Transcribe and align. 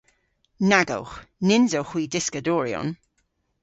Nag 0.69 0.89
owgh. 0.97 1.15
Nyns 1.47 1.73
owgh 1.79 1.91
hwi 1.93 2.03
dyskadoryon. 2.13 2.89